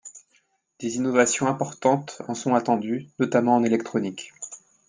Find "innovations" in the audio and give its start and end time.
0.95-1.45